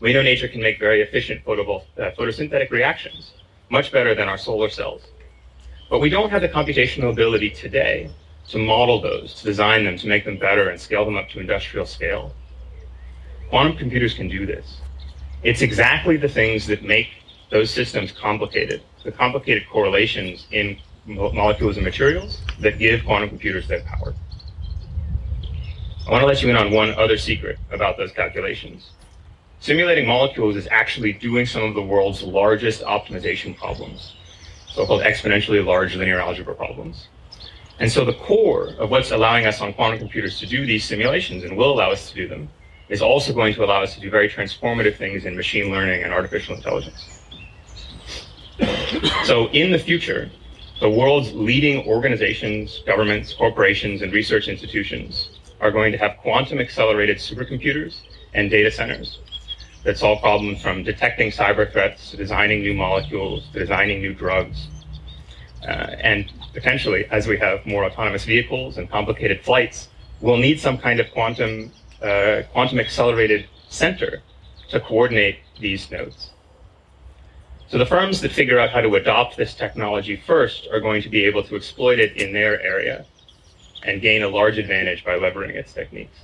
We 0.00 0.12
know 0.12 0.22
nature 0.22 0.48
can 0.48 0.60
make 0.60 0.78
very 0.78 1.02
efficient 1.02 1.42
uh, 1.46 1.52
photosynthetic 1.52 2.70
reactions, 2.70 3.32
much 3.68 3.92
better 3.92 4.14
than 4.14 4.28
our 4.28 4.38
solar 4.38 4.68
cells. 4.68 5.02
But 5.90 6.00
we 6.00 6.10
don't 6.10 6.30
have 6.30 6.42
the 6.42 6.48
computational 6.48 7.10
ability 7.10 7.50
today 7.50 8.10
to 8.48 8.58
model 8.58 9.00
those, 9.00 9.34
to 9.34 9.44
design 9.44 9.84
them, 9.84 9.96
to 9.98 10.06
make 10.06 10.24
them 10.24 10.38
better 10.38 10.70
and 10.70 10.80
scale 10.80 11.04
them 11.04 11.16
up 11.16 11.28
to 11.30 11.40
industrial 11.40 11.86
scale. 11.86 12.34
Quantum 13.50 13.76
computers 13.76 14.14
can 14.14 14.28
do 14.28 14.46
this. 14.46 14.80
It's 15.42 15.62
exactly 15.62 16.16
the 16.16 16.28
things 16.28 16.66
that 16.66 16.82
make 16.82 17.08
those 17.50 17.70
systems 17.70 18.12
complicated, 18.12 18.82
the 19.04 19.12
complicated 19.12 19.64
correlations 19.70 20.46
in 20.50 20.78
molecules 21.08 21.76
and 21.76 21.84
materials 21.84 22.42
that 22.60 22.78
give 22.78 23.04
quantum 23.04 23.28
computers 23.28 23.66
their 23.66 23.80
power. 23.82 24.14
I 26.06 26.10
want 26.10 26.22
to 26.22 26.26
let 26.26 26.42
you 26.42 26.50
in 26.50 26.56
on 26.56 26.70
one 26.70 26.90
other 26.94 27.18
secret 27.18 27.58
about 27.70 27.96
those 27.96 28.12
calculations. 28.12 28.90
Simulating 29.60 30.06
molecules 30.06 30.56
is 30.56 30.68
actually 30.70 31.12
doing 31.12 31.44
some 31.44 31.62
of 31.64 31.74
the 31.74 31.82
world's 31.82 32.22
largest 32.22 32.82
optimization 32.82 33.56
problems, 33.56 34.14
so-called 34.68 35.02
exponentially 35.02 35.64
large 35.64 35.96
linear 35.96 36.20
algebra 36.20 36.54
problems. 36.54 37.08
And 37.80 37.90
so 37.90 38.04
the 38.04 38.14
core 38.14 38.74
of 38.78 38.90
what's 38.90 39.10
allowing 39.10 39.46
us 39.46 39.60
on 39.60 39.72
quantum 39.72 39.98
computers 39.98 40.38
to 40.40 40.46
do 40.46 40.66
these 40.66 40.84
simulations 40.84 41.44
and 41.44 41.56
will 41.56 41.72
allow 41.72 41.90
us 41.90 42.08
to 42.10 42.14
do 42.14 42.28
them 42.28 42.48
is 42.88 43.02
also 43.02 43.32
going 43.32 43.54
to 43.54 43.64
allow 43.64 43.82
us 43.82 43.94
to 43.94 44.00
do 44.00 44.10
very 44.10 44.28
transformative 44.28 44.96
things 44.96 45.26
in 45.26 45.36
machine 45.36 45.70
learning 45.70 46.02
and 46.04 46.12
artificial 46.12 46.54
intelligence. 46.54 47.28
So 49.24 49.48
in 49.48 49.70
the 49.70 49.78
future, 49.78 50.30
the 50.80 50.88
world's 50.88 51.32
leading 51.32 51.86
organizations, 51.86 52.82
governments, 52.86 53.34
corporations, 53.34 54.02
and 54.02 54.12
research 54.12 54.46
institutions 54.46 55.30
are 55.60 55.72
going 55.72 55.90
to 55.90 55.98
have 55.98 56.16
quantum 56.18 56.60
accelerated 56.60 57.16
supercomputers 57.16 58.02
and 58.34 58.48
data 58.48 58.70
centers 58.70 59.18
that 59.82 59.98
solve 59.98 60.20
problems 60.20 60.62
from 60.62 60.84
detecting 60.84 61.30
cyber 61.30 61.70
threats 61.72 62.10
to 62.10 62.16
designing 62.16 62.60
new 62.60 62.74
molecules 62.74 63.48
to 63.52 63.58
designing 63.58 64.00
new 64.00 64.14
drugs. 64.14 64.68
Uh, 65.62 65.96
and 66.00 66.32
potentially, 66.52 67.06
as 67.10 67.26
we 67.26 67.36
have 67.36 67.64
more 67.66 67.84
autonomous 67.84 68.24
vehicles 68.24 68.78
and 68.78 68.88
complicated 68.88 69.42
flights, 69.42 69.88
we'll 70.20 70.36
need 70.36 70.60
some 70.60 70.78
kind 70.78 71.00
of 71.00 71.10
quantum, 71.10 71.72
uh, 72.02 72.42
quantum 72.52 72.78
accelerated 72.78 73.48
center 73.68 74.22
to 74.68 74.78
coordinate 74.78 75.38
these 75.58 75.90
nodes. 75.90 76.30
So 77.68 77.76
the 77.76 77.84
firms 77.84 78.22
that 78.22 78.32
figure 78.32 78.58
out 78.58 78.70
how 78.70 78.80
to 78.80 78.94
adopt 78.94 79.36
this 79.36 79.54
technology 79.54 80.16
first 80.16 80.68
are 80.72 80.80
going 80.80 81.02
to 81.02 81.10
be 81.10 81.24
able 81.24 81.42
to 81.44 81.54
exploit 81.54 81.98
it 81.98 82.16
in 82.16 82.32
their 82.32 82.60
area 82.62 83.04
and 83.82 84.00
gain 84.00 84.22
a 84.22 84.28
large 84.28 84.56
advantage 84.56 85.04
by 85.04 85.18
leveraging 85.18 85.54
its 85.54 85.74
techniques. 85.74 86.18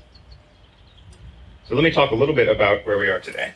So 1.68 1.74
let 1.74 1.84
me 1.84 1.90
talk 1.90 2.12
a 2.12 2.14
little 2.14 2.34
bit 2.34 2.48
about 2.48 2.86
where 2.86 2.98
we 2.98 3.08
are 3.08 3.20
today. 3.20 3.52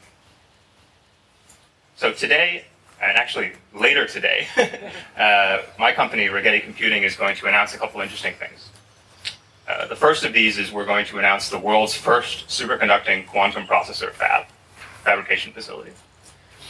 So 1.96 2.12
today, 2.12 2.66
and 3.02 3.16
actually 3.16 3.52
later 3.74 4.06
today, 4.06 4.46
uh, 5.18 5.62
my 5.78 5.92
company, 5.92 6.26
Rigetti 6.26 6.62
Computing, 6.62 7.04
is 7.04 7.16
going 7.16 7.36
to 7.36 7.46
announce 7.46 7.74
a 7.74 7.78
couple 7.78 8.02
interesting 8.02 8.34
things. 8.34 8.68
Uh, 9.66 9.86
the 9.86 9.96
first 9.96 10.24
of 10.24 10.34
these 10.34 10.58
is 10.58 10.72
we're 10.72 10.86
going 10.86 11.06
to 11.06 11.18
announce 11.18 11.48
the 11.48 11.58
world's 11.58 11.94
first 11.94 12.48
superconducting 12.48 13.26
quantum 13.26 13.66
processor 13.66 14.10
fab, 14.12 14.46
fabrication 15.04 15.52
facility. 15.52 15.92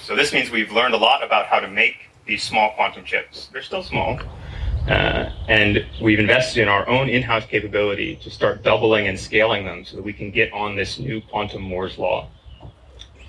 So 0.09 0.17
this 0.17 0.33
means 0.33 0.51
we've 0.51 0.73
learned 0.73 0.95
a 0.95 0.97
lot 0.97 1.23
about 1.23 1.49
how 1.49 1.61
to 1.61 1.69
make 1.69 2.09
these 2.25 2.43
small 2.43 2.71
quantum 2.71 3.05
chips. 3.05 3.51
They're 3.53 3.61
still 3.61 3.83
small, 3.83 4.19
uh, 4.89 5.29
and 5.49 5.85
we've 6.01 6.19
invested 6.19 6.63
in 6.63 6.69
our 6.69 6.89
own 6.89 7.11
in-house 7.11 7.45
capability 7.45 8.17
to 8.23 8.31
start 8.31 8.63
doubling 8.63 9.07
and 9.07 9.21
scaling 9.21 9.67
them 9.67 9.85
so 9.85 9.97
that 9.97 10.03
we 10.03 10.15
can 10.15 10.31
get 10.31 10.51
on 10.55 10.77
this 10.77 10.99
new 10.99 11.21
quantum 11.21 11.61
Moore's 11.61 11.99
law. 11.99 12.27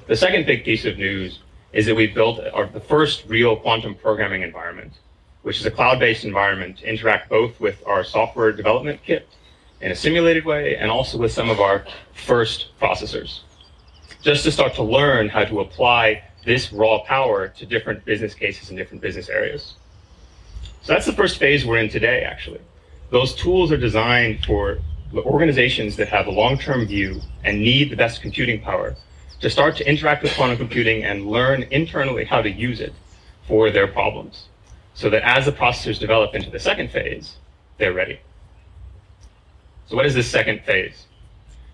The 0.07 0.15
second 0.15 0.45
big 0.45 0.63
piece 0.63 0.85
of 0.85 0.97
news 0.97 1.39
is 1.73 1.85
that 1.85 1.95
we've 1.95 2.15
built 2.15 2.39
our, 2.53 2.67
the 2.67 2.79
first 2.79 3.25
real 3.27 3.57
quantum 3.57 3.93
programming 3.93 4.43
environment, 4.43 4.93
which 5.41 5.59
is 5.59 5.65
a 5.65 5.71
cloud-based 5.71 6.23
environment 6.23 6.77
to 6.77 6.89
interact 6.89 7.27
both 7.27 7.59
with 7.59 7.83
our 7.85 8.05
software 8.05 8.53
development 8.53 9.01
kit 9.03 9.27
in 9.81 9.91
a 9.91 9.95
simulated 9.95 10.45
way 10.45 10.77
and 10.77 10.89
also 10.89 11.17
with 11.17 11.33
some 11.33 11.49
of 11.49 11.59
our 11.59 11.83
first 12.13 12.69
processors, 12.79 13.41
just 14.21 14.45
to 14.45 14.51
start 14.51 14.73
to 14.75 14.83
learn 14.83 15.27
how 15.27 15.43
to 15.43 15.59
apply 15.59 16.23
this 16.49 16.73
raw 16.73 16.97
power 17.03 17.47
to 17.47 17.63
different 17.63 18.03
business 18.05 18.33
cases 18.33 18.71
in 18.71 18.75
different 18.75 19.03
business 19.03 19.29
areas. 19.29 19.75
So 20.81 20.93
that's 20.93 21.05
the 21.05 21.13
first 21.13 21.37
phase 21.37 21.63
we're 21.63 21.77
in 21.77 21.89
today, 21.89 22.23
actually. 22.23 22.59
Those 23.11 23.35
tools 23.35 23.71
are 23.71 23.77
designed 23.77 24.43
for 24.47 24.79
organizations 25.13 25.95
that 25.97 26.07
have 26.07 26.25
a 26.25 26.31
long-term 26.31 26.87
view 26.87 27.21
and 27.43 27.61
need 27.61 27.91
the 27.91 27.95
best 27.95 28.23
computing 28.23 28.59
power 28.61 28.95
to 29.41 29.47
start 29.47 29.77
to 29.77 29.87
interact 29.87 30.23
with 30.23 30.35
quantum 30.35 30.57
computing 30.57 31.03
and 31.03 31.27
learn 31.27 31.61
internally 31.69 32.25
how 32.25 32.41
to 32.41 32.49
use 32.49 32.79
it 32.79 32.93
for 33.47 33.69
their 33.69 33.85
problems. 33.87 34.45
So 34.95 35.07
that 35.11 35.21
as 35.21 35.45
the 35.45 35.51
processors 35.51 35.99
develop 35.99 36.33
into 36.33 36.49
the 36.49 36.59
second 36.59 36.89
phase, 36.89 37.35
they're 37.77 37.93
ready. 37.93 38.19
So 39.87 39.95
what 39.95 40.07
is 40.07 40.15
this 40.15 40.27
second 40.27 40.61
phase? 40.61 41.05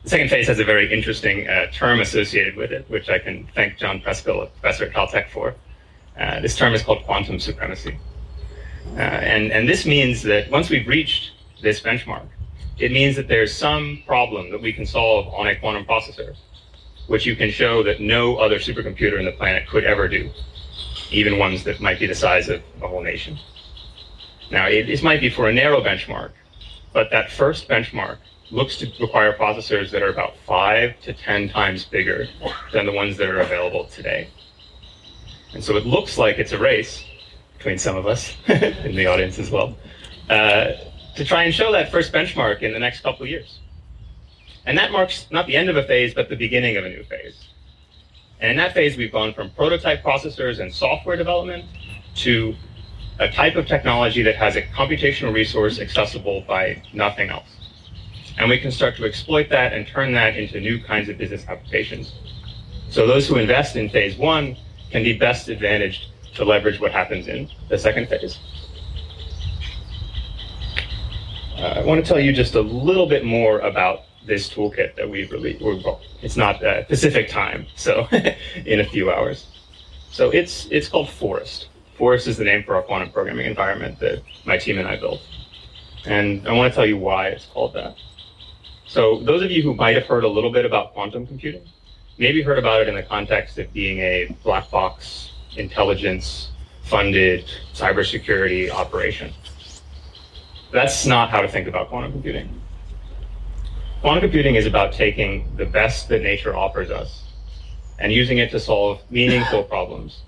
The 0.06 0.12
second 0.12 0.30
phase 0.30 0.48
has 0.50 0.60
a 0.60 0.64
very 0.64 0.94
interesting 0.94 1.50
uh, 1.50 1.66
term 1.72 2.00
associated 2.00 2.56
with 2.56 2.72
it, 2.72 2.88
which 2.92 3.10
I 3.10 3.18
can 3.18 3.48
thank 3.56 3.80
John 3.80 4.00
Preskill, 4.02 4.44
a 4.44 4.46
professor 4.46 4.86
at 4.86 4.94
Caltech 4.94 5.30
for. 5.32 5.56
Uh, 6.16 6.40
this 6.42 6.56
term 6.56 6.76
is 6.76 6.84
called 6.84 7.04
quantum 7.06 7.40
supremacy. 7.40 7.98
Uh, 8.94 9.00
and, 9.00 9.52
and 9.52 9.68
this 9.68 9.84
means 9.84 10.22
that 10.22 10.52
once 10.52 10.70
we've 10.70 10.88
reached 10.88 11.32
this 11.64 11.82
benchmark, 11.82 12.28
it 12.78 12.92
means 12.92 13.16
that 13.16 13.28
there's 13.28 13.52
some 13.52 14.04
problem 14.06 14.52
that 14.52 14.62
we 14.62 14.72
can 14.72 14.86
solve 14.86 15.26
on 15.34 15.48
a 15.48 15.56
quantum 15.56 15.84
processor, 15.86 16.36
which 17.08 17.26
you 17.26 17.36
can 17.36 17.50
show 17.50 17.82
that 17.82 18.00
no 18.00 18.36
other 18.36 18.60
supercomputer 18.60 19.18
in 19.18 19.26
the 19.26 19.32
planet 19.32 19.68
could 19.68 19.86
ever 19.86 20.08
do, 20.08 20.30
even 21.10 21.40
ones 21.40 21.64
that 21.64 21.82
might 21.82 22.00
be 22.00 22.06
the 22.06 22.14
size 22.14 22.48
of 22.48 22.62
a 22.84 22.88
whole 22.88 23.02
nation. 23.02 23.40
Now, 24.52 24.68
it, 24.68 24.86
this 24.86 25.02
might 25.02 25.20
be 25.20 25.32
for 25.32 25.50
a 25.50 25.54
narrow 25.54 25.82
benchmark, 25.82 26.34
but 26.94 27.10
that 27.10 27.32
first 27.32 27.68
benchmark 27.68 28.20
looks 28.52 28.78
to 28.78 28.92
require 29.00 29.34
processors 29.34 29.90
that 29.92 30.02
are 30.02 30.10
about 30.10 30.36
five 30.46 31.00
to 31.02 31.14
10 31.14 31.50
times 31.50 31.86
bigger 31.86 32.28
than 32.72 32.86
the 32.86 32.92
ones 32.92 33.18
that 33.18 33.28
are 33.28 33.40
available 33.40 33.86
today. 33.86 34.30
And 35.54 35.64
so 35.64 35.76
it 35.78 35.86
looks 35.86 36.18
like 36.18 36.38
it's 36.38 36.52
a 36.52 36.58
race 36.58 37.04
between 37.58 37.78
some 37.78 37.96
of 37.96 38.06
us 38.06 38.36
in 38.48 38.96
the 38.96 39.08
audience 39.08 39.40
as 39.40 39.50
well, 39.50 39.76
uh, 40.30 40.72
to 41.16 41.26
try 41.26 41.44
and 41.44 41.54
show 41.54 41.72
that 41.72 41.92
first 41.92 42.12
benchmark 42.12 42.62
in 42.62 42.74
the 42.74 42.80
next 42.80 43.02
couple 43.02 43.24
of 43.24 43.30
years. 43.30 43.60
And 44.66 44.78
that 44.78 44.92
marks 44.92 45.28
not 45.32 45.48
the 45.48 45.56
end 45.56 45.70
of 45.70 45.78
a 45.78 45.84
phase, 45.84 46.14
but 46.14 46.30
the 46.30 46.36
beginning 46.36 46.78
of 46.78 46.86
a 46.86 46.90
new 46.90 47.04
phase. 47.04 47.48
And 48.40 48.52
in 48.52 48.58
that 48.58 48.74
phase, 48.74 48.98
we've 48.98 49.12
gone 49.12 49.34
from 49.34 49.50
prototype 49.52 50.04
processors 50.04 50.60
and 50.60 50.74
software 50.74 51.16
development 51.16 51.66
to 52.16 52.56
a 53.20 53.30
type 53.30 53.56
of 53.56 53.66
technology 53.66 54.22
that 54.24 54.36
has 54.36 54.56
a 54.56 54.62
computational 54.62 55.34
resource 55.34 55.80
accessible 55.80 56.42
by 56.42 56.82
nothing 56.94 57.30
else. 57.30 57.65
And 58.38 58.50
we 58.50 58.60
can 58.60 58.72
start 58.72 58.98
to 58.98 59.06
exploit 59.06 59.50
that 59.50 59.74
and 59.74 59.88
turn 59.88 60.14
that 60.14 60.36
into 60.36 60.60
new 60.60 60.82
kinds 60.84 61.10
of 61.10 61.18
business 61.18 61.46
applications. 61.48 62.14
So 62.90 63.08
those 63.08 63.28
who 63.28 63.38
invest 63.38 63.76
in 63.76 63.90
phase 63.90 64.18
one 64.18 64.58
can 64.92 65.04
be 65.04 65.18
best 65.18 65.48
advantaged 65.48 66.08
to 66.36 66.46
leverage 66.46 66.80
what 66.80 66.92
happens 66.92 67.28
in 67.28 67.50
the 67.70 67.78
second 67.78 68.08
phase. 68.10 68.38
Uh, 71.58 71.76
I 71.78 71.84
want 71.86 72.04
to 72.04 72.08
tell 72.08 72.20
you 72.20 72.34
just 72.34 72.56
a 72.56 72.62
little 72.62 73.08
bit 73.08 73.24
more 73.24 73.60
about 73.60 74.02
this 74.26 74.50
toolkit 74.50 74.96
that 74.96 75.10
we've 75.10 75.32
released. 75.32 75.62
Well, 75.62 76.02
it's 76.22 76.36
not 76.36 76.64
uh, 76.64 76.84
Pacific 76.84 77.30
time, 77.30 77.66
so 77.76 78.08
in 78.66 78.82
a 78.82 78.86
few 78.86 79.12
hours. 79.12 79.48
So 80.12 80.32
it's 80.32 80.68
it's 80.72 80.90
called 80.90 81.10
Forest. 81.10 81.70
Forest 81.98 82.28
is 82.28 82.38
the 82.38 82.44
name 82.44 82.64
for 82.64 82.76
our 82.76 82.82
quantum 82.82 83.12
programming 83.12 83.46
environment 83.46 84.00
that 84.00 84.22
my 84.46 84.58
team 84.58 84.78
and 84.78 84.88
I 84.88 84.98
built. 84.98 85.22
And 86.06 86.48
I 86.48 86.54
want 86.54 86.72
to 86.72 86.76
tell 86.76 86.86
you 86.86 86.98
why 86.98 87.28
it's 87.30 87.46
called 87.46 87.74
that. 87.74 87.96
So 88.88 89.20
those 89.20 89.42
of 89.42 89.52
you 89.52 89.64
who 89.64 89.74
might 89.74 89.96
have 89.96 90.06
heard 90.06 90.24
a 90.24 90.28
little 90.28 90.52
bit 90.52 90.66
about 90.66 90.94
quantum 90.94 91.26
computing, 91.26 91.64
maybe 92.18 92.42
heard 92.42 92.60
about 92.60 92.82
it 92.82 92.88
in 92.88 92.96
the 92.96 93.04
context 93.04 93.58
of 93.58 93.72
being 93.74 94.00
a 94.00 94.36
black 94.44 94.70
box 94.70 95.32
intelligence 95.58 96.52
funded 96.84 97.46
cybersecurity 97.74 98.70
operation. 98.70 99.34
That's 100.72 101.06
not 101.06 101.30
how 101.30 101.42
to 101.42 101.48
think 101.48 101.68
about 101.68 101.90
quantum 101.90 102.12
computing. 102.12 102.62
Quantum 104.02 104.22
computing 104.22 104.56
is 104.56 104.68
about 104.68 104.94
taking 104.94 105.56
the 105.56 105.66
best 105.66 106.10
that 106.10 106.22
nature 106.22 106.56
offers 106.56 106.92
us 106.92 107.24
and 107.98 108.12
using 108.12 108.38
it 108.38 108.52
to 108.52 108.60
solve 108.60 109.02
meaningful 109.10 109.64
problems 109.76 110.22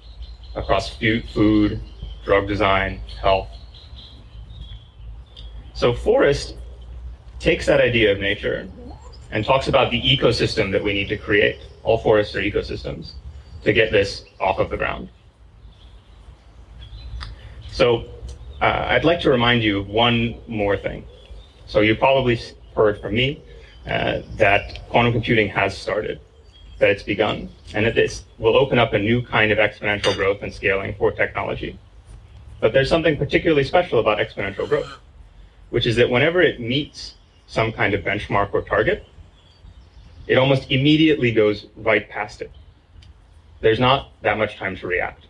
across 0.55 0.95
food, 0.95 1.79
drug 2.25 2.47
design, 2.47 3.01
health. 3.21 3.49
So 5.73 5.93
Forest 5.93 6.55
takes 7.39 7.65
that 7.65 7.81
idea 7.81 8.11
of 8.11 8.19
nature 8.19 8.67
and 9.31 9.45
talks 9.45 9.67
about 9.67 9.91
the 9.91 10.01
ecosystem 10.01 10.71
that 10.71 10.83
we 10.83 10.93
need 10.93 11.09
to 11.09 11.17
create. 11.17 11.59
All 11.83 11.97
forests 11.97 12.35
are 12.35 12.41
ecosystems 12.41 13.13
to 13.63 13.73
get 13.73 13.91
this 13.91 14.25
off 14.39 14.59
of 14.59 14.69
the 14.69 14.77
ground. 14.77 15.09
So 17.71 18.05
uh, 18.61 18.85
I'd 18.89 19.05
like 19.05 19.19
to 19.21 19.29
remind 19.29 19.63
you 19.63 19.79
of 19.79 19.87
one 19.87 20.35
more 20.47 20.77
thing. 20.77 21.05
So 21.67 21.81
you 21.81 21.95
probably 21.95 22.39
heard 22.75 22.99
from 23.01 23.13
me 23.13 23.43
uh, 23.85 24.21
that 24.37 24.79
quantum 24.89 25.13
computing 25.13 25.49
has 25.49 25.77
started, 25.77 26.19
that 26.79 26.89
it's 26.89 27.03
begun, 27.03 27.49
and 27.73 27.85
that 27.85 27.95
this 27.95 28.23
will 28.37 28.55
open 28.55 28.79
up 28.79 28.93
a 28.93 28.99
new 28.99 29.21
kind 29.21 29.51
of 29.51 29.57
exponential 29.57 30.15
growth 30.15 30.41
and 30.41 30.53
scaling 30.53 30.95
for 30.95 31.11
technology. 31.11 31.77
But 32.59 32.73
there's 32.73 32.89
something 32.89 33.17
particularly 33.17 33.63
special 33.63 33.99
about 33.99 34.17
exponential 34.17 34.67
growth, 34.67 34.97
which 35.69 35.85
is 35.85 35.95
that 35.97 36.09
whenever 36.09 36.41
it 36.41 36.59
meets 36.59 37.15
some 37.47 37.71
kind 37.71 37.93
of 37.93 38.03
benchmark 38.03 38.53
or 38.53 38.61
target, 38.61 39.05
it 40.27 40.37
almost 40.37 40.69
immediately 40.69 41.31
goes 41.31 41.67
right 41.77 42.07
past 42.09 42.41
it. 42.41 42.51
There's 43.61 43.79
not 43.79 44.11
that 44.21 44.37
much 44.37 44.57
time 44.57 44.75
to 44.77 44.87
react. 44.87 45.25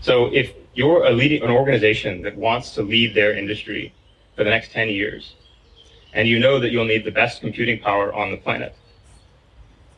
So 0.00 0.26
if 0.26 0.52
you're 0.74 1.04
a 1.04 1.10
leading, 1.10 1.42
an 1.42 1.50
organization 1.50 2.22
that 2.22 2.36
wants 2.36 2.74
to 2.74 2.82
lead 2.82 3.14
their 3.14 3.36
industry 3.36 3.94
for 4.36 4.44
the 4.44 4.50
next 4.50 4.72
10 4.72 4.88
years, 4.88 5.34
and 6.12 6.28
you 6.28 6.38
know 6.38 6.60
that 6.60 6.70
you'll 6.70 6.84
need 6.84 7.04
the 7.04 7.10
best 7.10 7.40
computing 7.40 7.80
power 7.80 8.12
on 8.12 8.30
the 8.30 8.36
planet, 8.36 8.74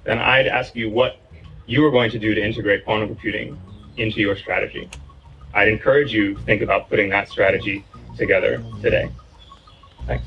then 0.05 0.19
I'd 0.19 0.47
ask 0.47 0.77
you 0.77 0.91
what 0.91 1.19
you 1.67 1.85
are 1.85 1.91
going 1.91 2.11
to 2.11 2.19
do 2.19 2.35
to 2.35 2.43
integrate 2.43 2.85
quantum 2.85 3.09
computing 3.09 3.61
into 3.97 4.21
your 4.21 4.37
strategy. 4.37 4.89
I'd 5.55 5.69
encourage 5.69 6.13
you 6.13 6.35
to 6.35 6.41
think 6.43 6.63
about 6.63 6.89
putting 6.89 7.09
that 7.11 7.29
strategy 7.29 7.85
together 8.17 8.63
today. 8.83 9.11
Thanks. 10.07 10.27